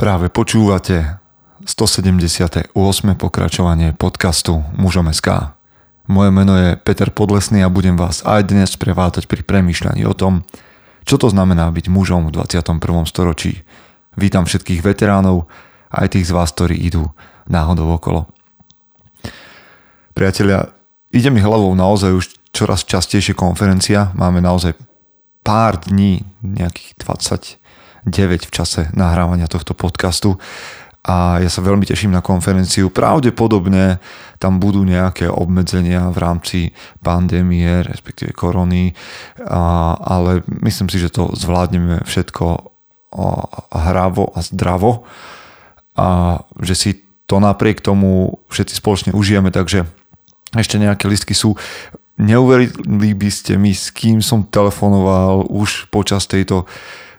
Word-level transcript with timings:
Práve 0.00 0.32
počúvate 0.32 1.20
178. 1.68 2.72
pokračovanie 3.20 3.92
podcastu 3.92 4.64
Mužom 4.80 5.12
SK. 5.12 5.52
Moje 6.08 6.32
meno 6.32 6.56
je 6.56 6.80
Peter 6.80 7.12
Podlesný 7.12 7.60
a 7.60 7.68
budem 7.68 8.00
vás 8.00 8.24
aj 8.24 8.48
dnes 8.48 8.80
prevádzať 8.80 9.28
pri 9.28 9.44
premýšľaní 9.44 10.08
o 10.08 10.16
tom, 10.16 10.48
čo 11.04 11.20
to 11.20 11.28
znamená 11.28 11.68
byť 11.68 11.92
mužom 11.92 12.32
v 12.32 12.40
21. 12.40 12.80
storočí. 13.04 13.60
Vítam 14.16 14.48
všetkých 14.48 14.80
veteránov, 14.80 15.52
aj 15.92 16.16
tých 16.16 16.24
z 16.24 16.32
vás, 16.32 16.48
ktorí 16.56 16.80
idú 16.80 17.12
náhodou 17.44 17.92
okolo. 17.92 18.24
Priatelia, 20.16 20.72
ide 21.12 21.28
mi 21.28 21.44
hlavou 21.44 21.76
naozaj 21.76 22.10
už 22.16 22.24
čoraz 22.56 22.88
častejšie 22.88 23.36
konferencia. 23.36 24.16
Máme 24.16 24.40
naozaj 24.40 24.80
pár 25.44 25.76
dní, 25.76 26.24
nejakých 26.40 26.96
20 27.04 27.59
9 28.06 28.48
v 28.48 28.52
čase 28.52 28.88
nahrávania 28.96 29.50
tohto 29.50 29.76
podcastu 29.76 30.40
a 31.00 31.40
ja 31.40 31.48
sa 31.48 31.64
veľmi 31.64 31.88
teším 31.88 32.12
na 32.12 32.20
konferenciu. 32.20 32.92
Pravdepodobne 32.92 33.96
tam 34.36 34.60
budú 34.60 34.84
nejaké 34.84 35.32
obmedzenia 35.32 36.12
v 36.12 36.18
rámci 36.20 36.58
pandémie, 37.00 37.80
respektíve 37.80 38.36
korony, 38.36 38.92
a, 39.40 39.96
ale 39.96 40.44
myslím 40.60 40.92
si, 40.92 41.00
že 41.00 41.08
to 41.08 41.32
zvládneme 41.32 42.04
všetko 42.04 42.46
hravo 43.74 44.30
a 44.36 44.40
zdravo 44.44 45.08
a 45.98 46.38
že 46.62 46.74
si 46.76 46.90
to 47.26 47.42
napriek 47.42 47.82
tomu 47.82 48.38
všetci 48.52 48.74
spoločne 48.78 49.10
užijeme, 49.16 49.50
takže 49.50 49.88
ešte 50.54 50.76
nejaké 50.76 51.08
listky 51.08 51.32
sú. 51.32 51.56
Neuverili 52.20 53.16
by 53.16 53.30
ste 53.32 53.56
mi, 53.56 53.72
s 53.72 53.88
kým 53.88 54.20
som 54.20 54.44
telefonoval 54.44 55.48
už 55.48 55.88
počas 55.88 56.28
tejto 56.28 56.68
Eh, 56.68 57.09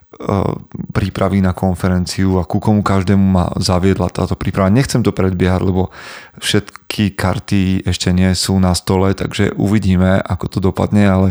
prípravy 0.92 1.42
na 1.42 1.56
konferenciu 1.56 2.38
a 2.38 2.48
ku 2.48 2.62
komu 2.62 2.86
každému 2.86 3.22
ma 3.22 3.46
zaviedla 3.58 4.12
táto 4.12 4.38
príprava. 4.38 4.74
Nechcem 4.74 5.02
to 5.02 5.16
predbiehať, 5.16 5.62
lebo 5.64 5.90
všetky 6.38 7.16
karty 7.16 7.88
ešte 7.88 8.12
nie 8.12 8.30
sú 8.38 8.60
na 8.62 8.76
stole, 8.78 9.16
takže 9.16 9.56
uvidíme, 9.56 10.20
ako 10.22 10.46
to 10.48 10.60
dopadne, 10.62 11.04
ale 11.08 11.28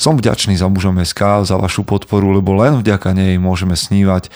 som 0.00 0.16
vďačný 0.16 0.56
za 0.56 0.70
mužom 0.70 1.02
SK, 1.02 1.46
za 1.46 1.56
vašu 1.58 1.84
podporu, 1.84 2.32
lebo 2.32 2.56
len 2.56 2.80
vďaka 2.80 3.12
nej 3.12 3.36
môžeme 3.36 3.74
snívať 3.74 4.28
eh, 4.28 4.32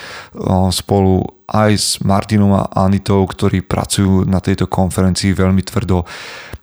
spolu 0.70 1.36
aj 1.47 1.70
s 1.78 1.89
Martinom 2.02 2.58
a 2.58 2.67
Anitou, 2.74 3.22
ktorí 3.22 3.62
pracujú 3.62 4.27
na 4.27 4.42
tejto 4.42 4.67
konferencii 4.67 5.30
veľmi 5.30 5.62
tvrdo 5.62 6.02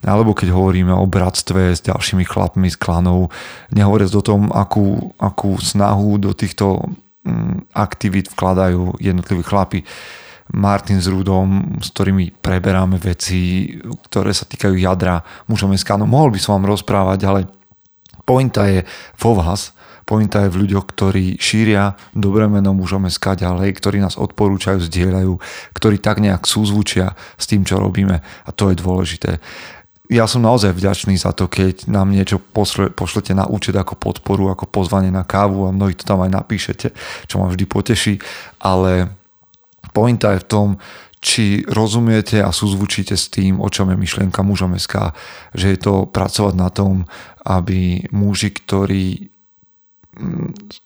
alebo 0.03 0.35
keď 0.35 0.51
hovoríme 0.51 0.91
o 0.91 1.07
bratstve 1.07 1.71
s 1.71 1.79
ďalšími 1.87 2.27
chlapmi 2.27 2.67
z 2.67 2.75
klanov, 2.75 3.31
nehovoriac 3.71 4.11
o 4.11 4.23
tom, 4.23 4.51
akú, 4.51 5.15
akú 5.15 5.55
snahu 5.63 6.19
do 6.19 6.35
týchto 6.35 6.91
aktivít 7.73 8.31
vkladajú 8.31 8.99
jednotliví 8.99 9.43
chlapi. 9.43 9.83
Martin 10.53 10.99
s 10.99 11.07
Rudom, 11.07 11.79
s 11.79 11.95
ktorými 11.95 12.35
preberáme 12.43 12.99
veci, 12.99 13.71
ktoré 14.11 14.35
sa 14.35 14.43
týkajú 14.43 14.75
jadra 14.75 15.23
mužom 15.47 15.71
No 15.95 16.05
mohol 16.05 16.35
by 16.35 16.39
som 16.39 16.59
vám 16.59 16.75
rozprávať, 16.75 17.19
ale 17.23 17.39
pointa 18.27 18.67
je 18.67 18.83
vo 19.15 19.39
vás, 19.39 19.71
pointa 20.03 20.43
je 20.43 20.51
v 20.51 20.67
ľuďoch, 20.67 20.85
ktorí 20.91 21.39
šíria 21.39 21.95
dobré 22.11 22.51
meno 22.51 22.75
mužom 22.75 23.07
SK 23.07 23.39
ďalej, 23.39 23.71
ktorí 23.79 24.03
nás 24.03 24.19
odporúčajú, 24.19 24.83
zdieľajú, 24.83 25.33
ktorí 25.71 25.97
tak 26.03 26.19
nejak 26.19 26.43
súzvučia 26.43 27.15
s 27.39 27.47
tým, 27.47 27.63
čo 27.63 27.79
robíme. 27.79 28.19
A 28.19 28.49
to 28.51 28.67
je 28.67 28.75
dôležité 28.83 29.39
ja 30.11 30.27
som 30.27 30.43
naozaj 30.43 30.75
vďačný 30.75 31.15
za 31.15 31.31
to, 31.31 31.47
keď 31.47 31.87
nám 31.87 32.11
niečo 32.11 32.35
posle, 32.35 32.91
pošlete 32.91 33.31
na 33.31 33.47
účet 33.47 33.71
ako 33.71 33.95
podporu, 33.95 34.51
ako 34.51 34.67
pozvanie 34.67 35.07
na 35.07 35.23
kávu 35.23 35.63
a 35.63 35.75
mnohí 35.75 35.95
to 35.95 36.03
tam 36.03 36.19
aj 36.27 36.31
napíšete, 36.31 36.91
čo 37.31 37.35
ma 37.39 37.47
vždy 37.47 37.63
poteší, 37.63 38.19
ale 38.59 39.15
pointa 39.95 40.35
je 40.35 40.43
v 40.43 40.49
tom, 40.49 40.67
či 41.23 41.63
rozumiete 41.63 42.43
a 42.43 42.51
súzvučíte 42.51 43.15
s 43.15 43.31
tým, 43.31 43.63
o 43.63 43.71
čom 43.71 43.87
je 43.87 43.95
myšlienka 43.95 44.43
mužom 44.43 44.75
SK, 44.75 45.15
že 45.55 45.71
je 45.71 45.79
to 45.79 46.03
pracovať 46.11 46.53
na 46.59 46.67
tom, 46.67 47.07
aby 47.47 48.03
muži, 48.11 48.51
ktorí 48.51 49.31
mm, 50.19 50.82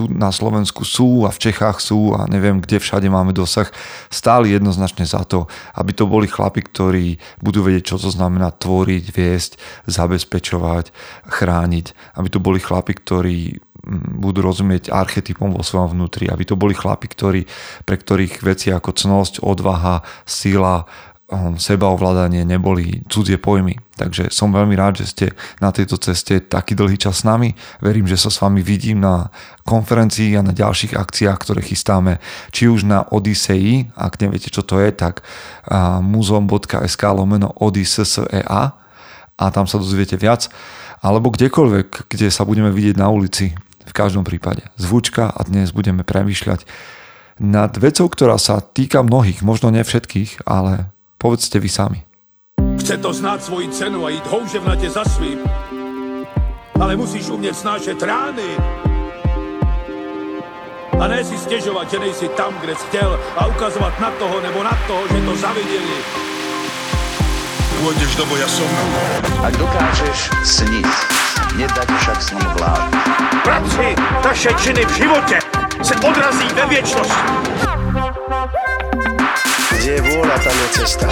tu 0.00 0.08
na 0.08 0.32
Slovensku 0.32 0.88
sú 0.88 1.28
a 1.28 1.30
v 1.30 1.52
Čechách 1.52 1.84
sú 1.84 2.16
a 2.16 2.24
neviem, 2.24 2.64
kde 2.64 2.80
všade 2.80 3.12
máme 3.12 3.36
dosah, 3.36 3.68
stáli 4.08 4.56
jednoznačne 4.56 5.04
za 5.04 5.28
to, 5.28 5.44
aby 5.76 5.92
to 5.92 6.08
boli 6.08 6.24
chlapi, 6.24 6.64
ktorí 6.64 7.20
budú 7.44 7.60
vedieť, 7.68 7.92
čo 7.92 7.96
to 8.00 8.08
znamená 8.08 8.56
tvoriť, 8.56 9.04
viesť, 9.12 9.60
zabezpečovať, 9.84 10.88
chrániť, 11.28 12.16
aby 12.16 12.28
to 12.32 12.40
boli 12.40 12.56
chlapi, 12.56 12.96
ktorí 12.96 13.38
mm, 13.60 14.24
budú 14.24 14.40
rozumieť 14.40 14.88
archetypom 14.88 15.52
vo 15.52 15.60
svojom 15.60 15.92
vnútri, 15.92 16.32
aby 16.32 16.48
to 16.48 16.56
boli 16.56 16.72
chlapi, 16.72 17.04
ktorí, 17.12 17.44
pre 17.84 18.00
ktorých 18.00 18.40
veci 18.40 18.72
ako 18.72 18.96
cnosť, 18.96 19.44
odvaha, 19.44 20.00
sila, 20.24 20.88
sebaovládanie 21.56 22.42
neboli 22.42 23.06
cudzie 23.06 23.38
pojmy. 23.38 23.78
Takže 23.94 24.34
som 24.34 24.50
veľmi 24.50 24.74
rád, 24.74 24.98
že 24.98 25.06
ste 25.06 25.26
na 25.62 25.70
tejto 25.70 25.94
ceste 26.02 26.42
taký 26.42 26.74
dlhý 26.74 26.98
čas 26.98 27.22
s 27.22 27.28
nami. 27.28 27.54
Verím, 27.78 28.10
že 28.10 28.18
sa 28.18 28.34
s 28.34 28.42
vami 28.42 28.60
vidím 28.66 28.98
na 28.98 29.30
konferencii 29.62 30.34
a 30.34 30.42
na 30.42 30.50
ďalších 30.50 30.98
akciách, 30.98 31.38
ktoré 31.38 31.62
chystáme. 31.62 32.18
Či 32.50 32.66
už 32.66 32.82
na 32.82 33.06
Odisei, 33.06 33.86
ak 33.94 34.18
neviete, 34.18 34.50
čo 34.50 34.66
to 34.66 34.82
je, 34.82 34.90
tak 34.90 35.22
muzeum.sk 36.02 37.02
lomeno 37.14 37.54
odisea 37.54 38.74
a 39.38 39.44
tam 39.54 39.64
sa 39.70 39.78
dozviete 39.78 40.18
viac. 40.18 40.50
Alebo 41.00 41.30
kdekoľvek, 41.30 42.10
kde 42.10 42.28
sa 42.28 42.42
budeme 42.42 42.74
vidieť 42.74 42.98
na 42.98 43.08
ulici. 43.08 43.54
V 43.80 43.96
každom 43.96 44.22
prípade. 44.22 44.62
Zvučka 44.78 45.34
a 45.34 45.40
dnes 45.42 45.74
budeme 45.74 46.06
premýšľať 46.06 46.62
nad 47.42 47.74
vecou, 47.74 48.06
ktorá 48.06 48.38
sa 48.38 48.62
týka 48.62 49.02
mnohých, 49.02 49.42
možno 49.42 49.74
ne 49.74 49.82
všetkých, 49.82 50.46
ale 50.46 50.94
Povedzte 51.20 51.60
vy 51.60 51.68
sami. 51.68 52.00
Chce 52.80 52.96
to 52.96 53.12
znát 53.12 53.44
svoji 53.44 53.68
cenu 53.68 54.06
a 54.06 54.08
jít 54.08 54.26
houževnatě 54.26 54.90
za 54.90 55.04
svým. 55.04 55.38
Ale 56.80 56.96
musíš 56.96 57.28
umět 57.28 57.56
snášet 57.56 58.02
rány. 58.02 58.56
A 61.00 61.06
ne 61.08 61.24
si 61.24 61.38
stěžovat, 61.38 61.90
že 61.90 61.98
nejsi 61.98 62.28
tam, 62.28 62.54
kde 62.60 62.74
jsi 62.74 62.86
chtěl 62.86 63.20
a 63.36 63.46
ukazovat 63.46 64.00
na 64.00 64.10
toho 64.10 64.40
nebo 64.40 64.62
na 64.62 64.78
toho, 64.86 65.02
že 65.08 65.24
to 65.24 65.36
zaviděli. 65.36 65.96
Pôjdeš 67.80 68.12
do 68.12 68.28
boja 68.28 68.44
som. 68.44 68.68
Ak 69.40 69.56
dokážeš 69.56 70.28
sniť, 70.44 70.88
nedať 71.56 71.88
však 71.88 72.18
sním 72.20 72.48
vlád. 72.60 72.92
Práci, 73.40 73.96
taše 74.20 74.52
činy 74.60 74.84
v 74.84 74.92
životě 75.00 75.38
se 75.80 75.96
odrazí 75.96 76.48
ve 76.52 76.66
věčnosti. 76.68 77.32
Kde 79.90 79.98
je 79.98 80.06
vôľa, 80.06 80.38
tam 80.46 80.54
je 80.54 80.68
cesta. 80.70 81.08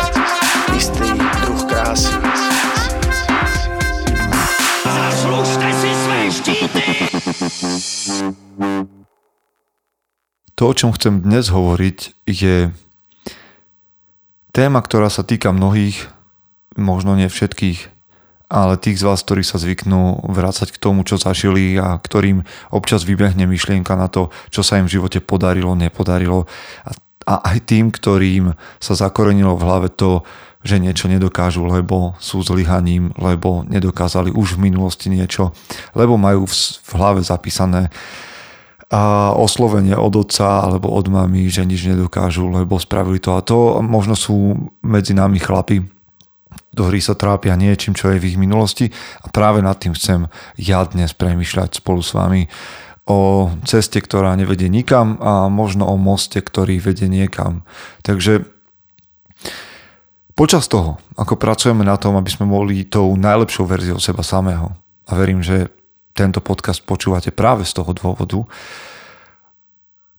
Istý 0.70 1.10
druh 1.42 1.62
krásy. 1.66 2.14
Zaslužte 4.86 5.68
si 5.74 5.90
své 5.98 6.20
štíty! 6.30 6.84
To, 10.54 10.62
o 10.70 10.74
čom 10.78 10.94
chcem 10.94 11.26
dnes 11.26 11.50
hovoriť, 11.50 11.98
je 12.30 12.70
téma, 14.54 14.78
ktorá 14.78 15.10
sa 15.10 15.26
týka 15.26 15.50
mnohých, 15.50 16.06
možno 16.78 17.18
nie 17.18 17.26
všetkých, 17.26 17.82
ale 18.46 18.78
tých 18.78 19.02
z 19.02 19.10
vás, 19.10 19.26
ktorí 19.26 19.42
sa 19.42 19.58
zvyknú 19.58 20.22
vrácať 20.30 20.70
k 20.70 20.78
tomu, 20.78 21.02
čo 21.02 21.18
zažili 21.18 21.74
a 21.82 21.98
ktorým 21.98 22.46
občas 22.70 23.02
vybehne 23.02 23.42
myšlienka 23.50 23.98
na 23.98 24.06
to, 24.06 24.30
čo 24.54 24.62
sa 24.62 24.78
im 24.78 24.86
v 24.86 25.02
živote 25.02 25.18
podarilo, 25.18 25.74
nepodarilo. 25.74 26.46
A 26.86 26.94
a 27.28 27.44
aj 27.52 27.68
tým, 27.68 27.92
ktorým 27.92 28.56
sa 28.80 28.96
zakorenilo 28.96 29.52
v 29.60 29.64
hlave 29.68 29.88
to, 29.92 30.24
že 30.64 30.80
niečo 30.80 31.06
nedokážu, 31.12 31.68
lebo 31.68 32.16
sú 32.18 32.40
zlyhaním, 32.40 33.12
lebo 33.20 33.62
nedokázali 33.68 34.32
už 34.32 34.56
v 34.56 34.72
minulosti 34.72 35.12
niečo, 35.12 35.52
lebo 35.92 36.16
majú 36.16 36.48
v, 36.48 36.92
hlave 36.96 37.20
zapísané 37.20 37.92
a 38.88 39.36
oslovenie 39.36 39.92
od 39.92 40.16
otca 40.16 40.64
alebo 40.64 40.88
od 40.88 41.12
mamy, 41.12 41.52
že 41.52 41.68
nič 41.68 41.84
nedokážu, 41.92 42.48
lebo 42.48 42.80
spravili 42.80 43.20
to 43.20 43.36
a 43.36 43.44
to. 43.44 43.84
Možno 43.84 44.16
sú 44.16 44.56
medzi 44.80 45.12
nami 45.12 45.36
chlapi, 45.36 45.84
ktorí 46.72 46.96
sa 47.04 47.12
trápia 47.12 47.52
niečím, 47.52 47.92
čo 47.92 48.08
je 48.08 48.16
v 48.16 48.32
ich 48.32 48.40
minulosti 48.40 48.88
a 49.20 49.28
práve 49.28 49.60
nad 49.60 49.76
tým 49.76 49.92
chcem 49.92 50.32
ja 50.56 50.88
dnes 50.88 51.12
premyšľať 51.12 51.84
spolu 51.84 52.00
s 52.00 52.16
vami 52.16 52.48
o 53.08 53.48
ceste, 53.64 54.04
ktorá 54.04 54.36
nevedie 54.36 54.68
nikam 54.68 55.16
a 55.24 55.48
možno 55.48 55.88
o 55.88 55.96
moste, 55.96 56.44
ktorý 56.44 56.76
vedie 56.76 57.08
niekam. 57.08 57.64
Takže 58.04 58.44
počas 60.36 60.68
toho, 60.68 61.00
ako 61.16 61.40
pracujeme 61.40 61.88
na 61.88 61.96
tom, 61.96 62.20
aby 62.20 62.28
sme 62.28 62.44
boli 62.44 62.84
tou 62.84 63.16
najlepšou 63.16 63.64
verziou 63.64 63.96
seba 63.96 64.20
samého, 64.20 64.76
a 65.08 65.16
verím, 65.16 65.40
že 65.40 65.72
tento 66.12 66.44
podcast 66.44 66.84
počúvate 66.84 67.32
práve 67.32 67.64
z 67.64 67.80
toho 67.80 67.96
dôvodu, 67.96 68.44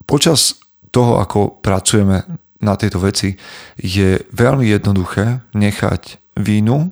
počas 0.10 0.58
toho, 0.90 1.22
ako 1.22 1.62
pracujeme 1.62 2.26
na 2.58 2.74
tejto 2.74 2.98
veci, 2.98 3.38
je 3.78 4.18
veľmi 4.34 4.66
jednoduché 4.66 5.46
nechať 5.54 6.18
vínu 6.42 6.90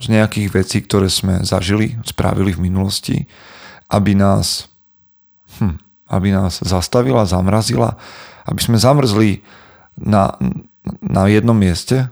z 0.00 0.06
nejakých 0.08 0.48
vecí, 0.48 0.80
ktoré 0.80 1.12
sme 1.12 1.44
zažili, 1.44 2.00
spravili 2.08 2.56
v 2.56 2.72
minulosti, 2.72 3.28
aby 3.92 4.16
nás 4.16 4.72
aby 6.06 6.30
nás 6.30 6.62
zastavila, 6.62 7.26
zamrazila 7.26 7.98
Aby 8.46 8.62
sme 8.62 8.78
zamrzli 8.78 9.42
na, 9.98 10.38
na 11.02 11.26
jednom 11.26 11.56
mieste 11.56 12.06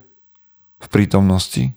v 0.83 0.87
prítomnosti, 0.91 1.71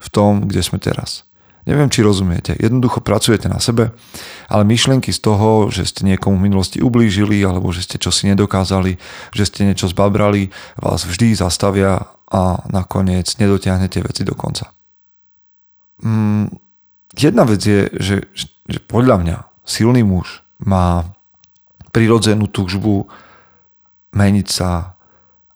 v 0.00 0.08
tom, 0.10 0.50
kde 0.50 0.60
sme 0.66 0.82
teraz. 0.82 1.22
Neviem, 1.68 1.92
či 1.92 2.00
rozumiete. 2.00 2.56
Jednoducho 2.56 3.04
pracujete 3.04 3.46
na 3.46 3.60
sebe, 3.60 3.92
ale 4.48 4.62
myšlienky 4.64 5.12
z 5.12 5.20
toho, 5.20 5.68
že 5.68 5.86
ste 5.86 6.08
niekomu 6.08 6.40
v 6.40 6.50
minulosti 6.50 6.80
ublížili, 6.80 7.44
alebo 7.44 7.68
že 7.70 7.84
ste 7.84 8.00
čosi 8.00 8.32
nedokázali, 8.32 8.96
že 9.30 9.44
ste 9.44 9.68
niečo 9.68 9.86
zbabrali, 9.86 10.50
vás 10.80 11.04
vždy 11.04 11.36
zastavia 11.36 12.10
a 12.32 12.64
nakoniec 12.72 13.28
nedotiahnete 13.36 14.00
veci 14.00 14.24
do 14.24 14.32
konca. 14.32 14.72
Mm, 16.00 16.48
jedna 17.12 17.44
vec 17.44 17.60
je, 17.60 17.92
že, 18.00 18.16
že 18.64 18.78
podľa 18.80 19.16
mňa 19.20 19.36
silný 19.68 20.00
muž 20.00 20.40
má 20.58 21.12
prirodzenú 21.90 22.46
túžbu 22.50 23.10
meniť 24.14 24.48
sa 24.50 24.98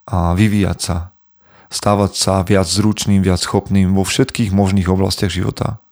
a 0.05 0.37
vyvíjať 0.37 0.79
sa, 0.79 0.97
stávať 1.73 2.13
sa 2.15 2.45
viac 2.45 2.69
zručným, 2.69 3.25
viac 3.25 3.41
schopným 3.41 3.97
vo 3.97 4.05
všetkých 4.07 4.53
možných 4.53 4.87
oblastiach 4.87 5.33
života. 5.33 5.83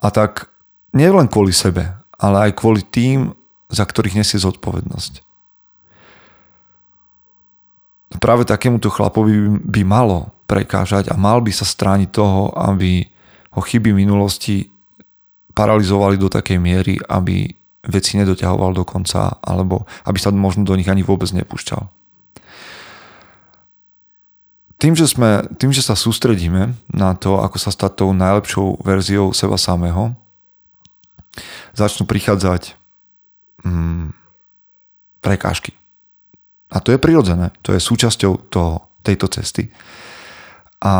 A 0.00 0.08
tak 0.12 0.52
nie 0.94 1.08
len 1.08 1.26
kvôli 1.26 1.50
sebe, 1.50 1.96
ale 2.20 2.50
aj 2.50 2.58
kvôli 2.60 2.84
tým, 2.84 3.32
za 3.70 3.86
ktorých 3.86 4.18
nesie 4.20 4.38
zodpovednosť. 4.38 5.22
Práve 8.18 8.42
takémuto 8.42 8.90
chlapovi 8.90 9.62
by 9.62 9.82
malo 9.86 10.34
prekážať 10.50 11.08
a 11.08 11.14
mal 11.14 11.38
by 11.38 11.54
sa 11.54 11.62
strániť 11.62 12.10
toho, 12.10 12.50
aby 12.58 13.06
ho 13.54 13.60
chyby 13.62 13.94
minulosti 13.94 14.66
paralizovali 15.54 16.18
do 16.18 16.26
takej 16.26 16.58
miery, 16.58 16.98
aby 17.06 17.54
veci 17.86 18.20
nedoťahoval 18.20 18.76
do 18.76 18.84
konca, 18.84 19.40
alebo 19.40 19.88
aby 20.04 20.18
sa 20.20 20.32
možno 20.34 20.68
do 20.68 20.76
nich 20.76 20.88
ani 20.88 21.00
vôbec 21.00 21.32
nepúšťal. 21.32 21.88
Tým 24.80 24.96
že, 24.96 25.04
sme, 25.04 25.44
tým, 25.60 25.76
že 25.76 25.84
sa 25.84 25.92
sústredíme 25.92 26.72
na 26.88 27.12
to, 27.12 27.36
ako 27.44 27.60
sa 27.60 27.68
stať 27.68 28.00
tou 28.00 28.16
najlepšou 28.16 28.80
verziou 28.80 29.36
seba 29.36 29.60
samého, 29.60 30.16
začnú 31.76 32.08
prichádzať 32.08 32.80
mm, 33.60 34.16
prekážky. 35.20 35.76
A 36.72 36.80
to 36.80 36.96
je 36.96 37.02
prirodzené, 37.02 37.52
to 37.60 37.76
je 37.76 37.80
súčasťou 37.82 38.48
toho, 38.48 38.88
tejto 39.04 39.28
cesty. 39.28 39.68
A 40.80 40.92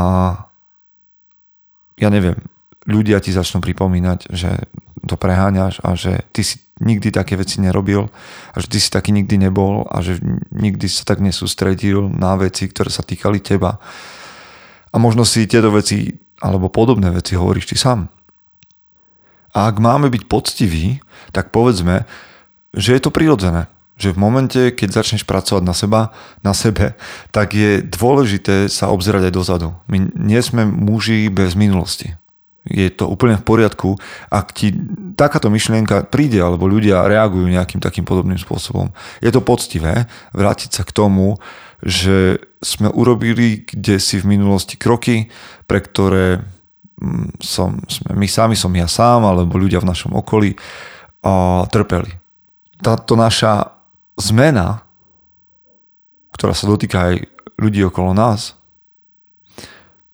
ja 1.96 2.08
neviem, 2.12 2.36
ľudia 2.84 3.20
ti 3.20 3.32
začnú 3.32 3.64
pripomínať, 3.64 4.28
že 4.32 4.68
to 5.10 5.18
preháňaš 5.18 5.82
a 5.82 5.98
že 5.98 6.22
ty 6.30 6.46
si 6.46 6.62
nikdy 6.78 7.10
také 7.10 7.34
veci 7.34 7.58
nerobil 7.58 8.08
a 8.54 8.56
že 8.56 8.70
ty 8.70 8.78
si 8.78 8.88
taký 8.88 9.10
nikdy 9.10 9.36
nebol 9.36 9.84
a 9.90 9.98
že 10.00 10.22
nikdy 10.54 10.86
sa 10.86 11.02
tak 11.02 11.18
nesústredil 11.18 12.08
na 12.08 12.38
veci, 12.38 12.70
ktoré 12.70 12.88
sa 12.88 13.02
týkali 13.02 13.42
teba. 13.42 13.82
A 14.90 14.96
možno 14.96 15.26
si 15.26 15.50
tieto 15.50 15.74
veci 15.74 16.14
alebo 16.40 16.72
podobné 16.72 17.12
veci 17.12 17.36
hovoríš 17.36 17.74
ty 17.74 17.76
sám. 17.76 18.08
A 19.50 19.66
ak 19.66 19.82
máme 19.82 20.08
byť 20.08 20.30
poctiví, 20.30 21.02
tak 21.34 21.50
povedzme, 21.50 22.06
že 22.70 22.94
je 22.94 23.02
to 23.02 23.10
prirodzené. 23.10 23.66
Že 24.00 24.16
v 24.16 24.22
momente, 24.22 24.60
keď 24.72 25.02
začneš 25.02 25.28
pracovať 25.28 25.60
na 25.60 25.74
seba, 25.76 26.00
na 26.40 26.56
sebe, 26.56 26.96
tak 27.34 27.52
je 27.52 27.84
dôležité 27.84 28.70
sa 28.72 28.88
obzerať 28.88 29.28
aj 29.28 29.36
dozadu. 29.36 29.68
My 29.90 30.08
nie 30.16 30.40
sme 30.40 30.64
muži 30.64 31.28
bez 31.28 31.52
minulosti 31.58 32.19
je 32.70 32.88
to 32.94 33.10
úplne 33.10 33.34
v 33.34 33.44
poriadku, 33.44 33.98
ak 34.30 34.54
ti 34.54 34.70
takáto 35.18 35.50
myšlienka 35.50 36.06
príde, 36.06 36.38
alebo 36.38 36.70
ľudia 36.70 37.10
reagujú 37.10 37.50
nejakým 37.50 37.82
takým 37.82 38.06
podobným 38.06 38.38
spôsobom. 38.38 38.94
Je 39.18 39.30
to 39.34 39.42
poctivé 39.42 40.06
vrátiť 40.30 40.70
sa 40.80 40.82
k 40.86 40.94
tomu, 40.94 41.42
že 41.82 42.38
sme 42.62 42.92
urobili 42.92 43.66
kde 43.66 43.98
si 43.98 44.22
v 44.22 44.38
minulosti 44.38 44.78
kroky, 44.78 45.32
pre 45.66 45.82
ktoré 45.82 46.38
mm, 47.00 47.42
som, 47.42 47.82
sme, 47.90 48.14
my 48.14 48.28
sami 48.30 48.54
som 48.54 48.70
ja 48.70 48.86
sám, 48.86 49.26
alebo 49.26 49.58
ľudia 49.58 49.82
v 49.82 49.90
našom 49.90 50.14
okolí 50.14 50.54
a 51.26 51.66
trpeli. 51.68 52.14
Táto 52.80 53.18
naša 53.18 53.76
zmena, 54.16 54.86
ktorá 56.32 56.56
sa 56.56 56.70
dotýka 56.70 57.12
aj 57.12 57.14
ľudí 57.60 57.84
okolo 57.84 58.16
nás, 58.16 58.56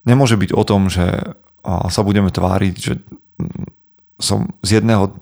nemôže 0.06 0.38
byť 0.38 0.50
o 0.54 0.62
tom, 0.62 0.86
že 0.90 1.36
sa 1.66 2.00
budeme 2.06 2.30
tváriť, 2.30 2.74
že 2.78 3.02
som 4.16 4.48
z 4.62 4.80
jedného 4.80 5.12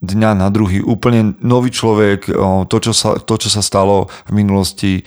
dňa 0.00 0.30
na 0.36 0.48
druhý 0.48 0.80
úplne 0.80 1.36
nový 1.44 1.68
človek, 1.72 2.30
to, 2.68 2.76
čo 2.80 2.92
sa, 2.96 3.20
to, 3.20 3.34
čo 3.36 3.48
sa 3.52 3.60
stalo 3.60 4.08
v 4.28 4.32
minulosti, 4.32 5.04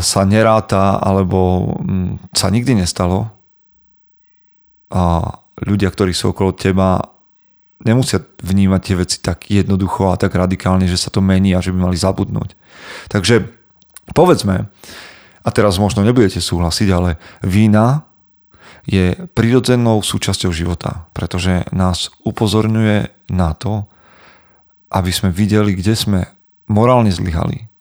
sa 0.00 0.20
neráta 0.28 1.00
alebo 1.00 1.72
mm, 1.80 2.36
sa 2.36 2.52
nikdy 2.52 2.76
nestalo. 2.84 3.32
A 4.92 5.24
ľudia, 5.64 5.88
ktorí 5.88 6.12
sú 6.12 6.36
okolo 6.36 6.52
teba, 6.52 7.00
nemusia 7.80 8.20
vnímať 8.44 8.80
tie 8.84 8.96
veci 8.96 9.16
tak 9.24 9.48
jednoducho 9.48 10.12
a 10.12 10.20
tak 10.20 10.36
radikálne, 10.36 10.84
že 10.84 11.00
sa 11.00 11.08
to 11.08 11.24
mení 11.24 11.56
a 11.56 11.64
že 11.64 11.72
by 11.72 11.88
mali 11.88 11.96
zabudnúť. 11.96 12.52
Takže 13.08 13.48
povedzme, 14.12 14.68
a 15.42 15.48
teraz 15.50 15.80
možno 15.80 16.04
nebudete 16.04 16.38
súhlasiť, 16.38 16.88
ale 16.92 17.16
vína 17.40 18.06
je 18.82 19.14
prirodzenou 19.34 20.02
súčasťou 20.02 20.50
života, 20.50 21.06
pretože 21.14 21.66
nás 21.70 22.10
upozorňuje 22.26 23.30
na 23.30 23.54
to, 23.54 23.86
aby 24.90 25.10
sme 25.14 25.30
videli, 25.30 25.78
kde 25.78 25.94
sme 25.94 26.20
morálne 26.66 27.10
zlyhali 27.10 27.72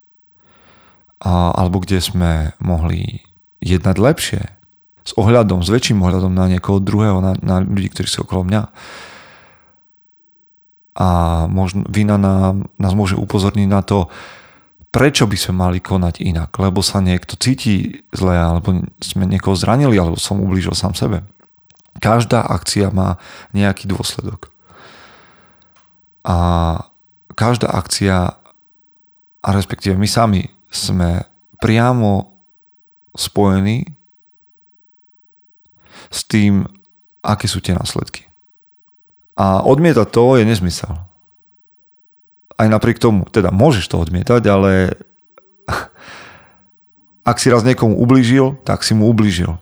alebo 1.21 1.85
kde 1.85 2.01
sme 2.01 2.57
mohli 2.57 3.21
jednať 3.61 3.95
lepšie 4.01 4.41
s 5.05 5.11
ohľadom, 5.17 5.61
s 5.61 5.69
väčším 5.69 6.01
ohľadom 6.01 6.33
na 6.33 6.49
niekoho 6.49 6.81
druhého, 6.81 7.21
na, 7.21 7.37
na 7.41 7.61
ľudí, 7.61 7.93
ktorí 7.93 8.09
sú 8.09 8.25
okolo 8.25 8.45
mňa. 8.45 8.61
A 10.97 11.07
možno, 11.49 11.85
vina 11.89 12.17
nám, 12.17 12.69
nás 12.81 12.93
môže 12.97 13.17
upozorniť 13.17 13.69
na 13.69 13.81
to, 13.85 14.09
prečo 14.91 15.23
by 15.23 15.37
sme 15.39 15.55
mali 15.55 15.79
konať 15.79 16.19
inak, 16.19 16.51
lebo 16.59 16.83
sa 16.83 16.99
niekto 16.99 17.39
cíti 17.39 18.03
zle, 18.11 18.35
alebo 18.35 18.83
sme 18.99 19.23
niekoho 19.23 19.55
zranili, 19.55 19.95
alebo 19.95 20.19
som 20.19 20.43
ublížil 20.43 20.75
sám 20.75 20.93
sebe. 20.93 21.23
Každá 22.03 22.43
akcia 22.43 22.91
má 22.91 23.15
nejaký 23.55 23.87
dôsledok. 23.87 24.51
A 26.27 26.37
každá 27.33 27.71
akcia, 27.71 28.35
a 29.41 29.49
respektíve 29.55 29.95
my 29.95 30.05
sami 30.05 30.51
sme 30.67 31.23
priamo 31.63 32.43
spojení 33.15 33.87
s 36.11 36.27
tým, 36.27 36.67
aké 37.23 37.47
sú 37.47 37.63
tie 37.63 37.73
následky. 37.73 38.27
A 39.39 39.63
odmietať 39.63 40.07
to 40.11 40.35
je 40.35 40.43
nezmysel 40.43 41.10
aj 42.61 42.67
napriek 42.69 43.01
tomu, 43.01 43.25
teda 43.25 43.49
môžeš 43.49 43.89
to 43.89 43.97
odmietať, 43.97 44.41
ale 44.45 44.93
ak 47.29 47.41
si 47.41 47.49
raz 47.49 47.65
niekomu 47.65 47.97
ublížil, 47.97 48.61
tak 48.61 48.85
si 48.85 48.93
mu 48.93 49.09
ublížil. 49.09 49.57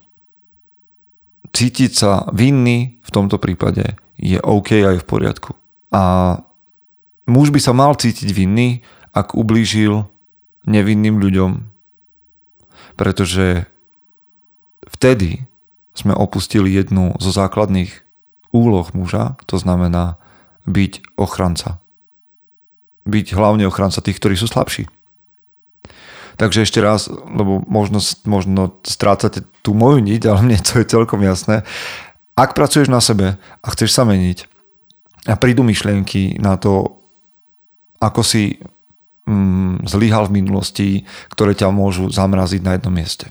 Cítiť 1.55 1.91
sa 1.95 2.27
vinný 2.35 2.99
v 2.99 3.09
tomto 3.09 3.39
prípade 3.39 3.95
je 4.19 4.35
OK 4.43 4.75
aj 4.83 4.99
v 5.01 5.07
poriadku. 5.07 5.51
A 5.95 6.35
muž 7.25 7.49
by 7.55 7.59
sa 7.63 7.71
mal 7.71 7.95
cítiť 7.95 8.29
vinný, 8.35 8.83
ak 9.15 9.33
ublížil 9.33 10.05
nevinným 10.67 11.17
ľuďom, 11.17 11.65
pretože 12.99 13.65
vtedy 14.85 15.47
sme 15.95 16.13
opustili 16.13 16.75
jednu 16.75 17.17
zo 17.17 17.31
základných 17.33 18.05
úloh 18.53 18.85
muža, 18.93 19.39
to 19.49 19.57
znamená 19.57 20.21
byť 20.69 21.17
ochranca 21.17 21.81
byť 23.09 23.33
hlavne 23.33 23.65
ochranca 23.65 23.99
tých, 23.99 24.21
ktorí 24.21 24.37
sú 24.37 24.45
slabší. 24.45 24.87
Takže 26.39 26.63
ešte 26.63 26.79
raz, 26.79 27.11
lebo 27.11 27.59
možno, 27.67 27.99
možno 28.23 28.79
strácate 28.87 29.43
tú 29.59 29.75
moju 29.75 29.99
niť, 29.99 30.21
ale 30.31 30.39
mne 30.39 30.59
to 30.63 30.79
je 30.79 30.87
celkom 30.87 31.19
jasné. 31.19 31.67
Ak 32.39 32.55
pracuješ 32.55 32.87
na 32.87 33.03
sebe 33.03 33.35
a 33.35 33.67
chceš 33.75 33.91
sa 33.91 34.07
meniť 34.07 34.47
a 35.27 35.35
prídu 35.35 35.67
myšlienky 35.67 36.39
na 36.39 36.55
to, 36.55 36.95
ako 37.99 38.23
si 38.23 38.63
mm, 39.27 39.83
zlyhal 39.83 40.31
v 40.31 40.39
minulosti, 40.39 40.87
ktoré 41.35 41.51
ťa 41.51 41.75
môžu 41.75 42.07
zamraziť 42.07 42.61
na 42.63 42.79
jednom 42.79 42.95
mieste. 42.95 43.27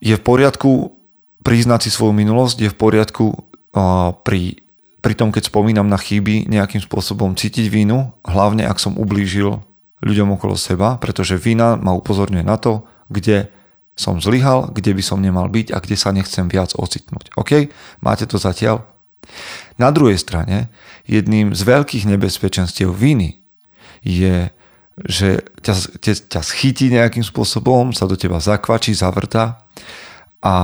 Je 0.00 0.16
v 0.16 0.24
poriadku 0.24 0.96
priznať 1.44 1.84
si 1.84 1.90
svoju 1.92 2.16
minulosť, 2.16 2.56
je 2.64 2.70
v 2.72 2.80
poriadku 2.80 3.24
uh, 3.28 4.16
pri 4.24 4.63
pri 5.04 5.12
tom, 5.12 5.28
keď 5.28 5.52
spomínam 5.52 5.84
na 5.84 6.00
chyby, 6.00 6.48
nejakým 6.48 6.80
spôsobom 6.80 7.36
cítiť 7.36 7.68
vínu, 7.68 8.16
hlavne 8.24 8.64
ak 8.64 8.80
som 8.80 8.96
ublížil 8.96 9.60
ľuďom 10.00 10.40
okolo 10.40 10.56
seba, 10.56 10.96
pretože 10.96 11.36
vína 11.36 11.76
ma 11.76 11.92
upozorňuje 11.92 12.40
na 12.40 12.56
to, 12.56 12.88
kde 13.12 13.52
som 13.92 14.16
zlyhal, 14.18 14.72
kde 14.72 14.96
by 14.96 15.02
som 15.04 15.20
nemal 15.20 15.52
byť 15.52 15.76
a 15.76 15.78
kde 15.78 15.96
sa 16.00 16.10
nechcem 16.10 16.48
viac 16.48 16.72
ocitnúť. 16.72 17.36
OK? 17.36 17.68
Máte 18.00 18.24
to 18.24 18.40
zatiaľ? 18.40 18.88
Na 19.76 19.92
druhej 19.92 20.16
strane, 20.16 20.72
jedným 21.04 21.52
z 21.52 21.62
veľkých 21.68 22.08
nebezpečenstiev 22.08 22.88
viny 22.88 23.44
je 24.00 24.48
že 24.94 25.42
ťa, 25.58 25.74
ťa, 25.98 26.12
ťa 26.30 26.40
schytí 26.46 26.86
nejakým 26.86 27.26
spôsobom, 27.26 27.90
sa 27.90 28.06
do 28.06 28.14
teba 28.14 28.38
zakvačí, 28.38 28.94
zavrta 28.94 29.66
a 30.38 30.54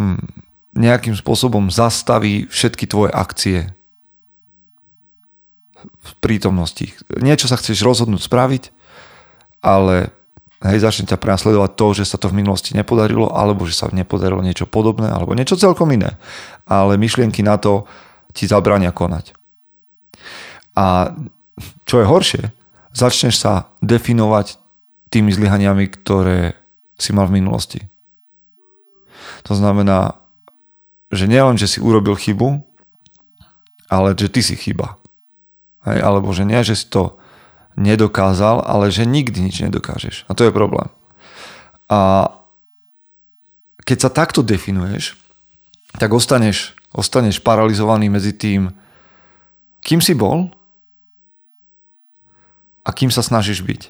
hm, 0.00 0.41
nejakým 0.72 1.12
spôsobom 1.12 1.68
zastaví 1.68 2.48
všetky 2.48 2.88
tvoje 2.88 3.12
akcie 3.12 3.76
v 5.82 6.12
prítomnosti. 6.24 6.96
Niečo 7.20 7.50
sa 7.50 7.60
chceš 7.60 7.84
rozhodnúť 7.84 8.24
spraviť, 8.24 8.72
ale 9.60 10.10
hej, 10.64 10.78
začne 10.80 11.10
ťa 11.10 11.20
prenasledovať 11.20 11.70
to, 11.74 11.86
že 11.92 12.04
sa 12.08 12.16
to 12.16 12.30
v 12.32 12.38
minulosti 12.40 12.72
nepodarilo, 12.72 13.28
alebo 13.34 13.66
že 13.68 13.76
sa 13.76 13.90
nepodarilo 13.92 14.40
niečo 14.40 14.64
podobné, 14.64 15.10
alebo 15.10 15.36
niečo 15.36 15.58
celkom 15.58 15.90
iné. 15.92 16.16
Ale 16.64 16.96
myšlienky 16.96 17.44
na 17.44 17.58
to 17.58 17.84
ti 18.32 18.48
zabrania 18.48 18.94
konať. 18.94 19.36
A 20.72 21.12
čo 21.84 22.00
je 22.00 22.08
horšie, 22.08 22.42
začneš 22.96 23.44
sa 23.44 23.68
definovať 23.84 24.56
tými 25.12 25.28
zlyhaniami, 25.28 25.84
ktoré 25.92 26.56
si 26.96 27.12
mal 27.12 27.28
v 27.28 27.42
minulosti. 27.42 27.80
To 29.44 29.52
znamená, 29.52 30.21
že 31.12 31.28
nielen, 31.28 31.60
že 31.60 31.68
si 31.68 31.78
urobil 31.78 32.16
chybu, 32.16 32.64
ale 33.92 34.16
že 34.16 34.32
ty 34.32 34.40
si 34.40 34.56
chyba. 34.56 34.96
Hej, 35.84 36.00
alebo 36.00 36.32
že 36.32 36.48
nie, 36.48 36.64
že 36.64 36.72
si 36.72 36.88
to 36.88 37.20
nedokázal, 37.76 38.64
ale 38.64 38.88
že 38.88 39.04
nikdy 39.04 39.44
nič 39.44 39.60
nedokážeš. 39.60 40.24
A 40.28 40.32
to 40.32 40.48
je 40.48 40.52
problém. 40.56 40.88
A 41.92 42.32
keď 43.84 44.08
sa 44.08 44.10
takto 44.12 44.40
definuješ, 44.40 45.20
tak 46.00 46.16
ostaneš, 46.16 46.72
ostaneš 46.96 47.44
paralizovaný 47.44 48.08
medzi 48.08 48.32
tým, 48.32 48.72
kým 49.84 50.00
si 50.00 50.16
bol 50.16 50.48
a 52.86 52.90
kým 52.94 53.12
sa 53.12 53.20
snažíš 53.20 53.60
byť. 53.60 53.82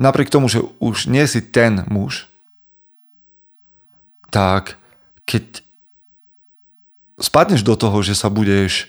Napriek 0.00 0.32
tomu, 0.32 0.48
že 0.48 0.64
už 0.80 1.12
nie 1.12 1.26
si 1.28 1.44
ten 1.44 1.84
muž, 1.92 2.29
tak 4.30 4.78
keď 5.26 5.62
spadneš 7.20 7.62
do 7.66 7.76
toho, 7.76 8.00
že 8.00 8.16
sa 8.16 8.32
budeš 8.32 8.88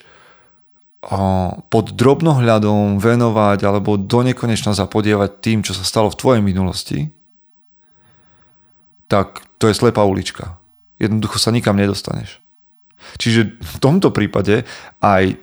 pod 1.66 1.86
drobnohľadom 1.98 3.02
venovať 3.02 3.66
alebo 3.66 3.98
do 3.98 4.22
nekonečna 4.22 4.70
zapodievať 4.70 5.30
tým, 5.42 5.58
čo 5.66 5.74
sa 5.74 5.82
stalo 5.82 6.06
v 6.06 6.18
tvojej 6.18 6.42
minulosti, 6.46 7.10
tak 9.10 9.42
to 9.58 9.66
je 9.66 9.74
slepá 9.74 10.06
ulička. 10.06 10.62
Jednoducho 11.02 11.42
sa 11.42 11.50
nikam 11.50 11.74
nedostaneš. 11.74 12.38
Čiže 13.18 13.58
v 13.58 13.76
tomto 13.82 14.14
prípade 14.14 14.62
aj 15.02 15.42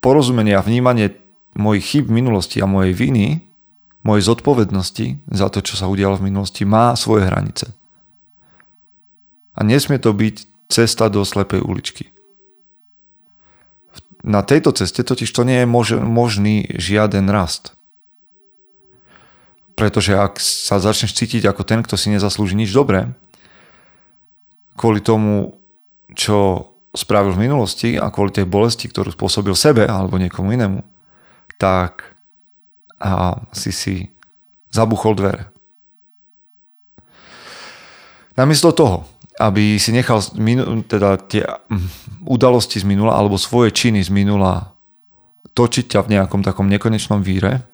porozumenie 0.00 0.56
a 0.56 0.64
vnímanie 0.64 1.20
mojich 1.52 1.84
chyb 1.84 2.08
minulosti 2.08 2.64
a 2.64 2.66
mojej 2.66 2.96
viny, 2.96 3.44
mojej 4.02 4.24
zodpovednosti 4.24 5.20
za 5.28 5.52
to, 5.52 5.60
čo 5.60 5.76
sa 5.76 5.84
udialo 5.84 6.16
v 6.16 6.32
minulosti, 6.32 6.64
má 6.64 6.96
svoje 6.96 7.28
hranice. 7.28 7.76
A 9.52 9.60
nesmie 9.64 10.00
to 10.00 10.16
byť 10.16 10.68
cesta 10.72 11.12
do 11.12 11.20
slepej 11.24 11.60
uličky. 11.60 12.08
Na 14.22 14.46
tejto 14.46 14.70
ceste 14.72 15.02
totiž 15.02 15.28
to 15.28 15.42
nie 15.42 15.66
je 15.66 15.68
možný 15.98 16.70
žiaden 16.78 17.26
rast. 17.28 17.74
Pretože 19.74 20.14
ak 20.14 20.38
sa 20.38 20.78
začneš 20.78 21.12
cítiť 21.18 21.42
ako 21.48 21.66
ten, 21.66 21.82
kto 21.82 21.98
si 21.98 22.08
nezaslúži 22.14 22.54
nič 22.54 22.70
dobré, 22.70 23.10
kvôli 24.78 25.02
tomu, 25.02 25.58
čo 26.14 26.70
spravil 26.92 27.34
v 27.34 27.48
minulosti 27.48 27.96
a 27.96 28.12
kvôli 28.12 28.30
tej 28.30 28.46
bolesti, 28.46 28.86
ktorú 28.86 29.10
spôsobil 29.16 29.56
sebe 29.56 29.88
alebo 29.88 30.20
niekomu 30.20 30.52
inému, 30.54 30.84
tak 31.56 32.14
a 33.02 33.42
si 33.50 33.74
si 33.74 33.94
zabuchol 34.70 35.18
dvere. 35.18 35.50
Namiesto 38.38 38.70
toho, 38.70 39.04
aby 39.42 39.74
si 39.82 39.90
nechal 39.90 40.22
teda 40.86 41.18
tie 41.26 41.42
mm, 41.42 42.22
udalosti 42.30 42.78
z 42.78 42.86
minula 42.86 43.18
alebo 43.18 43.34
svoje 43.34 43.74
činy 43.74 43.98
z 44.06 44.14
minula 44.14 44.70
točiť 45.58 45.90
ťa 45.90 46.00
v 46.06 46.12
nejakom 46.14 46.46
takom 46.46 46.70
nekonečnom 46.70 47.20
víre, 47.26 47.66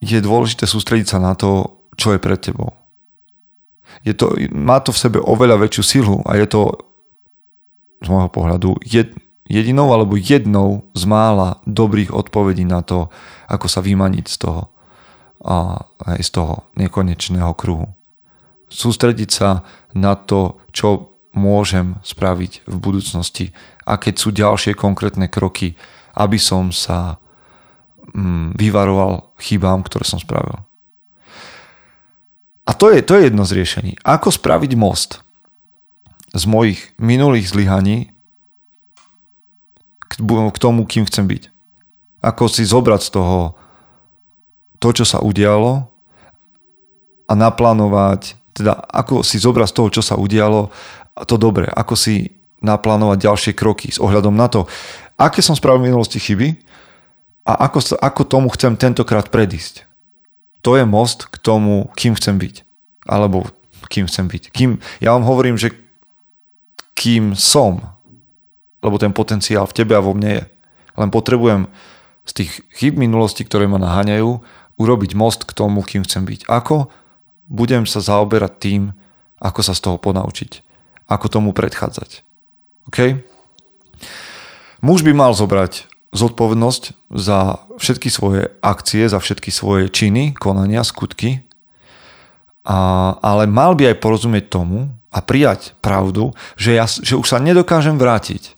je 0.00 0.16
dôležité 0.22 0.64
sústrediť 0.64 1.12
sa 1.12 1.18
na 1.18 1.34
to, 1.34 1.82
čo 1.98 2.14
je 2.14 2.22
pred 2.22 2.38
tebou. 2.40 2.72
Je 4.06 4.16
to, 4.16 4.32
má 4.54 4.80
to 4.80 4.94
v 4.94 5.02
sebe 5.02 5.18
oveľa 5.20 5.60
väčšiu 5.60 5.82
silu 5.84 6.16
a 6.24 6.40
je 6.40 6.46
to 6.48 6.72
z 8.00 8.08
môjho 8.08 8.32
pohľadu 8.32 8.80
jed, 8.80 9.12
jedinou 9.44 9.92
alebo 9.92 10.16
jednou 10.16 10.88
z 10.96 11.04
mála 11.04 11.60
dobrých 11.68 12.16
odpovedí 12.16 12.64
na 12.64 12.80
to, 12.80 13.12
ako 13.44 13.66
sa 13.68 13.84
vymaniť 13.84 14.24
z 14.24 14.36
toho, 14.40 14.72
a 15.44 15.84
aj 16.16 16.20
z 16.24 16.30
toho 16.32 16.64
nekonečného 16.80 17.52
kruhu 17.52 17.99
sústrediť 18.70 19.30
sa 19.30 19.66
na 19.92 20.14
to, 20.14 20.62
čo 20.70 21.10
môžem 21.34 21.98
spraviť 22.02 22.66
v 22.66 22.76
budúcnosti 22.78 23.46
a 23.86 23.98
keď 23.98 24.14
sú 24.18 24.28
ďalšie 24.30 24.78
konkrétne 24.78 25.26
kroky, 25.30 25.78
aby 26.14 26.38
som 26.38 26.74
sa 26.74 27.18
mm, 28.14 28.58
vyvaroval 28.58 29.30
chybám, 29.38 29.82
ktoré 29.86 30.06
som 30.06 30.18
spravil. 30.18 30.62
A 32.66 32.70
to 32.74 32.90
je, 32.94 33.02
to 33.02 33.18
je 33.18 33.26
jedno 33.26 33.42
z 33.42 33.58
riešení. 33.58 33.92
Ako 34.06 34.30
spraviť 34.30 34.78
most 34.78 35.22
z 36.30 36.46
mojich 36.46 36.94
minulých 37.02 37.50
zlyhaní 37.50 38.14
k 40.06 40.58
tomu, 40.58 40.86
kým 40.86 41.06
chcem 41.06 41.26
byť. 41.26 41.50
Ako 42.22 42.46
si 42.46 42.62
zobrať 42.62 43.00
z 43.06 43.10
toho 43.10 43.58
to, 44.78 44.88
čo 44.94 45.04
sa 45.06 45.18
udialo 45.22 45.88
a 47.26 47.32
naplánovať 47.34 48.39
teda 48.60 48.76
ako 48.76 49.24
si 49.24 49.40
zobrať 49.40 49.68
z 49.72 49.76
toho, 49.76 49.88
čo 49.88 50.02
sa 50.04 50.20
udialo, 50.20 50.68
to 51.24 51.36
dobre, 51.40 51.66
ako 51.66 51.96
si 51.96 52.28
naplánovať 52.60 53.18
ďalšie 53.24 53.52
kroky 53.56 53.88
s 53.88 53.98
ohľadom 53.98 54.36
na 54.36 54.52
to, 54.52 54.68
aké 55.16 55.40
som 55.40 55.56
spravil 55.56 55.84
v 55.84 55.88
minulosti 55.92 56.20
chyby 56.20 56.60
a 57.48 57.66
ako, 57.66 57.96
ako 57.96 58.22
tomu 58.28 58.48
chcem 58.52 58.76
tentokrát 58.76 59.32
predísť. 59.32 59.88
To 60.60 60.76
je 60.76 60.84
most 60.84 61.24
k 61.32 61.40
tomu, 61.40 61.88
kým 61.96 62.12
chcem 62.16 62.36
byť. 62.36 62.68
Alebo 63.08 63.48
kým 63.88 64.04
chcem 64.06 64.28
byť. 64.28 64.52
Kým, 64.52 64.76
ja 65.00 65.16
vám 65.16 65.24
hovorím, 65.24 65.56
že 65.56 65.72
kým 66.92 67.32
som, 67.32 67.80
lebo 68.84 69.00
ten 69.00 69.10
potenciál 69.16 69.64
v 69.64 69.76
tebe 69.76 69.96
a 69.96 70.04
vo 70.04 70.12
mne 70.12 70.40
je. 70.40 70.44
Len 71.00 71.08
potrebujem 71.08 71.64
z 72.28 72.32
tých 72.44 72.50
chyb 72.76 73.00
minulosti, 73.00 73.42
ktoré 73.42 73.64
ma 73.64 73.80
naháňajú, 73.80 74.44
urobiť 74.76 75.16
most 75.16 75.48
k 75.48 75.56
tomu, 75.56 75.80
kým 75.80 76.04
chcem 76.04 76.28
byť. 76.28 76.44
Ako? 76.48 76.92
Budem 77.50 77.84
sa 77.84 77.98
zaoberať 77.98 78.52
tým, 78.62 78.82
ako 79.42 79.60
sa 79.66 79.74
z 79.74 79.82
toho 79.82 79.98
ponaučiť. 79.98 80.62
Ako 81.10 81.26
tomu 81.26 81.50
predchádzať. 81.50 82.22
OK? 82.86 83.18
Muž 84.80 85.02
by 85.02 85.12
mal 85.12 85.34
zobrať 85.34 85.90
zodpovednosť 86.14 86.82
za 87.10 87.60
všetky 87.78 88.08
svoje 88.10 88.54
akcie, 88.62 89.10
za 89.10 89.18
všetky 89.18 89.50
svoje 89.50 89.90
činy, 89.90 90.34
konania, 90.34 90.86
skutky, 90.86 91.42
a, 92.66 92.78
ale 93.18 93.46
mal 93.50 93.74
by 93.74 93.94
aj 93.94 94.02
porozumieť 94.02 94.46
tomu 94.50 94.90
a 95.10 95.18
prijať 95.22 95.74
pravdu, 95.82 96.34
že, 96.54 96.78
ja, 96.78 96.86
že 96.86 97.18
už 97.18 97.26
sa 97.26 97.42
nedokážem 97.42 97.98
vrátiť 97.98 98.54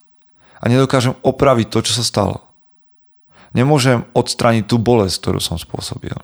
a 0.60 0.68
nedokážem 0.68 1.16
opraviť 1.24 1.66
to, 1.72 1.78
čo 1.84 1.92
sa 1.96 2.04
stalo. 2.04 2.44
Nemôžem 3.52 4.08
odstraniť 4.16 4.64
tú 4.64 4.80
bolesť, 4.80 5.16
ktorú 5.20 5.40
som 5.40 5.60
spôsobil. 5.60 6.16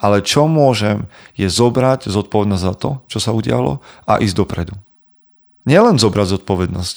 Ale 0.00 0.20
čo 0.20 0.46
môžem, 0.46 1.08
je 1.34 1.48
zobrať 1.48 2.08
zodpovednosť 2.08 2.64
za 2.64 2.74
to, 2.76 2.90
čo 3.08 3.18
sa 3.18 3.32
udialo 3.32 3.80
a 4.04 4.20
ísť 4.20 4.36
dopredu. 4.36 4.76
Nielen 5.66 5.98
zobrať 5.98 6.38
zodpovednosť, 6.38 6.96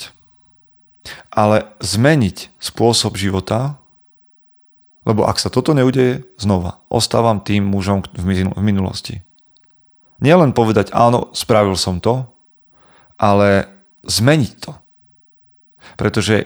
ale 1.33 1.73
zmeniť 1.81 2.53
spôsob 2.61 3.17
života, 3.17 3.81
lebo 5.07 5.25
ak 5.25 5.41
sa 5.41 5.49
toto 5.49 5.73
neudeje, 5.73 6.27
znova, 6.37 6.83
ostávam 6.91 7.41
tým 7.41 7.65
mužom 7.65 8.05
v 8.13 8.61
minulosti. 8.61 9.25
Nielen 10.19 10.51
povedať, 10.51 10.91
áno, 10.91 11.31
spravil 11.31 11.79
som 11.79 12.03
to, 12.03 12.27
ale 13.15 13.71
zmeniť 14.05 14.51
to. 14.59 14.75
Pretože 15.95 16.45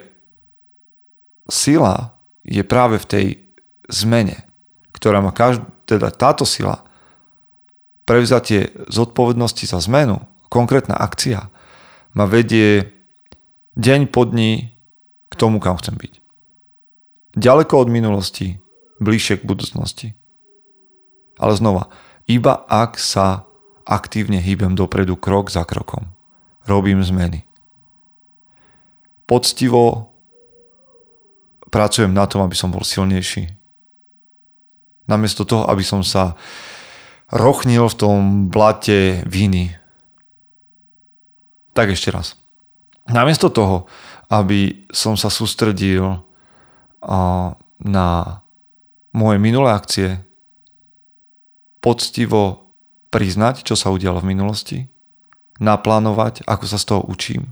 sila 1.49 2.12
je 2.43 2.63
práve 2.63 2.99
v 2.99 3.09
tej 3.09 3.25
zmene, 3.87 4.43
ktorá 4.91 5.19
má 5.19 5.31
každý, 5.31 5.63
teda 5.87 6.11
táto 6.11 6.47
sila, 6.47 6.83
prevzatie 8.03 8.71
zodpovednosti 8.91 9.63
za 9.63 9.79
zmenu, 9.83 10.23
konkrétna 10.51 10.95
akcia, 10.95 11.47
ma 12.13 12.25
vedie 12.27 12.93
deň 13.79 14.11
po 14.11 14.27
dní 14.27 14.75
k 15.31 15.33
tomu, 15.39 15.57
kam 15.57 15.79
chcem 15.79 15.97
byť. 15.97 16.13
Ďaleko 17.33 17.73
od 17.73 17.89
minulosti, 17.89 18.61
bližšie 19.01 19.41
k 19.41 19.47
budúcnosti. 19.49 20.07
Ale 21.41 21.57
znova, 21.57 21.89
iba 22.29 22.61
ak 22.69 23.01
sa 23.01 23.49
aktívne 23.83 24.37
hýbem 24.37 24.77
dopredu 24.77 25.17
krok 25.17 25.49
za 25.49 25.65
krokom. 25.65 26.13
Robím 26.63 27.03
zmeny. 27.03 27.43
poctivo 29.25 30.12
pracujem 31.73 32.13
na 32.13 32.29
tom, 32.29 32.45
aby 32.45 32.53
som 32.53 32.69
bol 32.69 32.85
silnejší. 32.85 33.49
Namiesto 35.09 35.41
toho, 35.41 35.65
aby 35.65 35.81
som 35.81 36.05
sa 36.05 36.37
rochnil 37.33 37.89
v 37.89 37.97
tom 37.97 38.19
blate 38.53 39.25
viny. 39.25 39.73
Tak 41.73 41.89
ešte 41.89 42.13
raz. 42.13 42.37
Namiesto 43.09 43.49
toho, 43.49 43.89
aby 44.29 44.85
som 44.93 45.17
sa 45.17 45.33
sústredil 45.33 46.21
na 47.81 48.07
moje 49.11 49.37
minulé 49.41 49.73
akcie, 49.73 50.21
poctivo 51.83 52.71
priznať, 53.11 53.67
čo 53.67 53.75
sa 53.75 53.91
udialo 53.91 54.23
v 54.23 54.29
minulosti, 54.31 54.79
naplánovať, 55.59 56.47
ako 56.47 56.65
sa 56.69 56.77
z 56.79 56.85
toho 56.87 57.01
učím, 57.03 57.51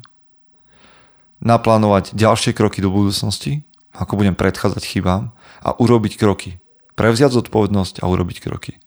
naplánovať 1.43 2.15
ďalšie 2.15 2.55
kroky 2.55 2.79
do 2.79 2.93
budúcnosti, 2.93 3.67
ako 3.95 4.19
budem 4.19 4.35
predchádzať 4.35 4.83
chybám 4.83 5.31
a 5.61 5.69
urobiť 5.75 6.15
kroky. 6.15 6.59
Prevziať 6.95 7.39
zodpovednosť 7.39 8.03
a 8.03 8.09
urobiť 8.11 8.37
kroky. 8.43 8.79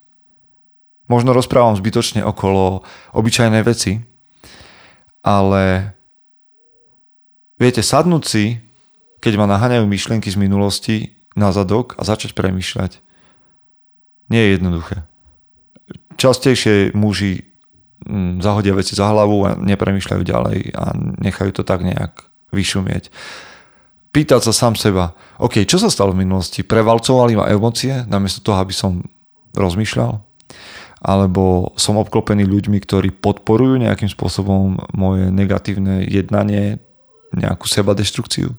Možno 1.05 1.37
rozprávam 1.37 1.77
zbytočne 1.77 2.25
okolo 2.25 2.81
obyčajnej 3.13 3.61
veci, 3.61 4.01
ale 5.21 5.93
viete, 7.61 7.85
sadnúť 7.85 8.23
si, 8.25 8.57
keď 9.21 9.33
ma 9.37 9.45
naháňajú 9.49 9.85
myšlienky 9.85 10.29
z 10.29 10.37
minulosti 10.37 10.97
na 11.37 11.53
zadok 11.53 11.93
a 11.97 12.05
začať 12.05 12.33
premýšľať, 12.33 13.01
nie 14.33 14.41
je 14.41 14.53
jednoduché. 14.57 14.97
Častejšie 16.17 16.97
muži 16.97 17.45
mm, 18.05 18.41
zahodia 18.41 18.73
veci 18.73 18.97
za 18.97 19.05
hlavu 19.09 19.37
a 19.45 19.57
nepremýšľajú 19.57 20.21
ďalej 20.25 20.59
a 20.73 20.83
nechajú 21.21 21.51
to 21.53 21.61
tak 21.61 21.85
nejak 21.85 22.25
vyšumieť. 22.49 23.13
Pýtať 24.15 24.47
sa 24.47 24.53
sám 24.55 24.79
seba, 24.79 25.11
OK, 25.43 25.67
čo 25.67 25.75
sa 25.75 25.91
stalo 25.91 26.15
v 26.15 26.23
minulosti? 26.23 26.63
Prevalcovali 26.63 27.35
ma 27.35 27.51
emócie 27.51 28.07
namiesto 28.07 28.39
toho, 28.39 28.63
aby 28.63 28.71
som 28.71 29.03
rozmýšľal? 29.51 30.23
alebo 31.05 31.69
som 31.77 32.01
obklopený 32.01 32.49
ľuďmi, 32.49 32.81
ktorí 32.81 33.13
podporujú 33.21 33.77
nejakým 33.77 34.09
spôsobom 34.09 34.81
moje 34.97 35.29
negatívne 35.29 36.01
jednanie, 36.09 36.81
nejakú 37.29 37.69
seba 37.69 37.93
deštrukciu. 37.93 38.57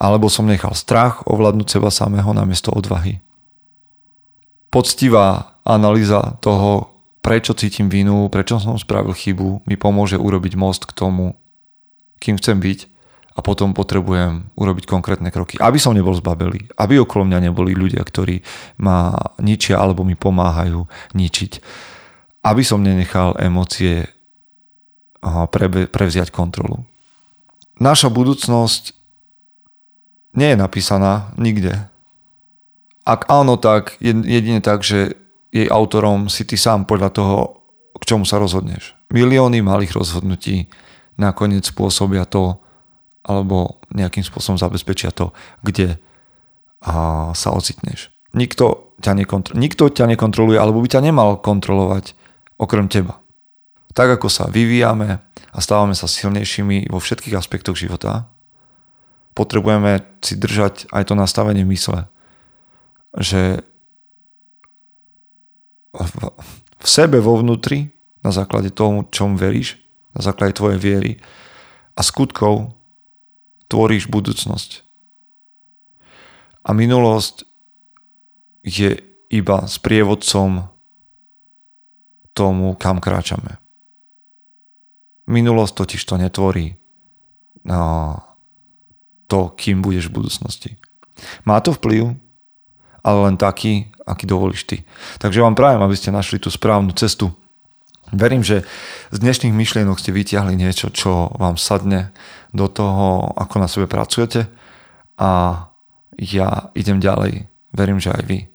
Alebo 0.00 0.32
som 0.32 0.48
nechal 0.48 0.72
strach 0.72 1.20
ovládnuť 1.28 1.68
seba 1.68 1.92
samého 1.92 2.32
namiesto 2.32 2.72
odvahy. 2.72 3.20
Poctivá 4.72 5.60
analýza 5.60 6.40
toho, 6.40 6.88
prečo 7.20 7.52
cítim 7.52 7.92
vinu, 7.92 8.32
prečo 8.32 8.56
som 8.56 8.80
spravil 8.80 9.12
chybu, 9.12 9.68
mi 9.68 9.76
pomôže 9.76 10.16
urobiť 10.16 10.56
most 10.56 10.88
k 10.88 10.96
tomu, 10.96 11.36
kým 12.24 12.40
chcem 12.40 12.56
byť 12.56 12.88
a 13.40 13.46
potom 13.46 13.72
potrebujem 13.72 14.52
urobiť 14.52 14.84
konkrétne 14.84 15.32
kroky. 15.32 15.56
Aby 15.56 15.80
som 15.80 15.96
nebol 15.96 16.12
zbabelý, 16.12 16.68
aby 16.76 17.00
okolo 17.00 17.24
mňa 17.24 17.48
neboli 17.48 17.72
ľudia, 17.72 18.04
ktorí 18.04 18.44
ma 18.84 19.16
ničia 19.40 19.80
alebo 19.80 20.04
mi 20.04 20.12
pomáhajú 20.12 20.84
ničiť. 21.16 21.52
Aby 22.44 22.60
som 22.60 22.84
nenechal 22.84 23.40
emócie 23.40 24.12
prevziať 25.88 26.28
kontrolu. 26.28 26.84
Naša 27.80 28.12
budúcnosť 28.12 28.92
nie 30.36 30.52
je 30.52 30.60
napísaná 30.60 31.32
nikde. 31.40 31.88
Ak 33.08 33.24
áno, 33.32 33.56
tak 33.56 33.96
jedine 34.04 34.60
tak, 34.60 34.84
že 34.84 35.16
jej 35.48 35.64
autorom 35.72 36.28
si 36.28 36.44
ty 36.44 36.60
sám 36.60 36.84
podľa 36.84 37.10
toho, 37.16 37.36
k 37.96 38.04
čomu 38.04 38.28
sa 38.28 38.36
rozhodneš. 38.36 38.92
Milióny 39.08 39.64
malých 39.64 39.96
rozhodnutí 39.96 40.68
nakoniec 41.16 41.64
spôsobia 41.64 42.28
to, 42.28 42.60
alebo 43.24 43.80
nejakým 43.92 44.24
spôsobom 44.24 44.56
zabezpečia 44.56 45.12
to, 45.12 45.34
kde 45.60 46.00
a, 46.80 47.30
sa 47.36 47.48
ocitneš. 47.52 48.08
Nikto 48.32 48.96
ťa, 49.02 49.12
nekontro- 49.16 49.56
nikto 49.58 49.90
ťa 49.90 50.06
nekontroluje, 50.16 50.56
alebo 50.56 50.80
by 50.80 50.88
ťa 50.88 51.04
nemal 51.04 51.40
kontrolovať 51.40 52.14
okrem 52.60 52.86
teba. 52.86 53.18
Tak 53.90 54.20
ako 54.20 54.30
sa 54.30 54.46
vyvíjame 54.46 55.18
a 55.50 55.58
stávame 55.58 55.98
sa 55.98 56.06
silnejšími 56.06 56.88
vo 56.88 57.02
všetkých 57.02 57.34
aspektoch 57.34 57.74
života, 57.74 58.30
potrebujeme 59.34 60.04
si 60.22 60.38
držať 60.38 60.90
aj 60.94 61.10
to 61.10 61.14
nastavenie 61.18 61.66
mysle, 61.66 62.06
že 63.18 63.66
v 66.80 66.86
sebe 66.86 67.18
vo 67.18 67.34
vnútri, 67.34 67.90
na 68.20 68.30
základe 68.30 68.70
toho, 68.70 69.08
čom 69.10 69.34
veríš, 69.34 69.80
na 70.12 70.20
základe 70.20 70.54
tvojej 70.54 70.78
viery 70.78 71.12
a 71.96 72.04
skutkov 72.04 72.76
tvoríš 73.70 74.10
budúcnosť. 74.10 74.82
A 76.66 76.74
minulosť 76.74 77.46
je 78.66 78.98
iba 79.30 79.64
sprievodcom 79.64 80.68
tomu, 82.34 82.74
kam 82.76 82.98
kráčame. 82.98 83.62
Minulosť 85.30 85.86
totiž 85.86 86.02
to 86.02 86.18
netvorí 86.18 86.74
na 87.62 88.18
to, 89.30 89.54
kým 89.54 89.78
budeš 89.80 90.10
v 90.10 90.20
budúcnosti. 90.20 90.70
Má 91.46 91.62
to 91.62 91.70
vplyv, 91.78 92.18
ale 93.06 93.18
len 93.30 93.36
taký, 93.38 93.94
aký 94.02 94.26
dovolíš 94.26 94.66
ty. 94.66 94.82
Takže 95.22 95.40
vám 95.40 95.54
prajem, 95.54 95.80
aby 95.80 95.94
ste 95.94 96.10
našli 96.10 96.42
tú 96.42 96.50
správnu 96.50 96.90
cestu. 96.98 97.30
Verím, 98.10 98.42
že 98.42 98.66
z 99.14 99.18
dnešných 99.22 99.54
myšlienok 99.54 100.02
ste 100.02 100.10
vyťahli 100.10 100.58
niečo, 100.58 100.90
čo 100.90 101.30
vám 101.38 101.54
sadne 101.54 102.10
do 102.50 102.66
toho, 102.66 103.30
ako 103.38 103.54
na 103.62 103.68
sebe 103.70 103.86
pracujete 103.86 104.50
a 105.14 105.64
ja 106.18 106.74
idem 106.74 106.98
ďalej. 106.98 107.46
Verím, 107.70 108.02
že 108.02 108.10
aj 108.10 108.22
vy. 108.26 108.50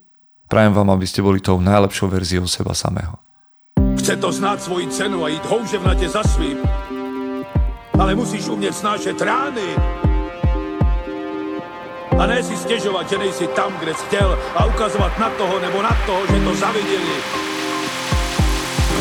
Prajem 0.52 0.76
vám, 0.76 0.92
aby 0.92 1.08
ste 1.08 1.24
boli 1.24 1.40
tou 1.40 1.64
najlepšou 1.64 2.12
verziou 2.12 2.46
seba 2.52 2.76
samého. 2.76 3.16
Chce 3.96 4.16
to 4.20 4.32
znát 4.32 4.62
svoji 4.62 4.88
cenu 4.88 5.24
a 5.24 5.28
jít 5.28 5.46
houževnatě 5.46 6.10
za 6.10 6.24
svým. 6.24 6.58
Ale 8.00 8.16
musíš 8.16 8.48
umět 8.48 8.76
snášet 8.76 9.22
rány. 9.22 9.76
A 12.20 12.26
ne 12.26 12.44
si 12.44 12.58
stěžovat, 12.58 13.10
že 13.10 13.18
nejsi 13.18 13.48
tam, 13.48 13.74
kde 13.80 13.94
jsi 13.94 14.06
chtěl 14.06 14.40
a 14.56 14.66
ukazovat 14.66 15.20
na 15.20 15.30
toho 15.30 15.60
nebo 15.60 15.82
na 15.82 15.98
toho, 16.06 16.28
že 16.28 16.44
to 16.44 16.56
zaviděli 16.56 17.55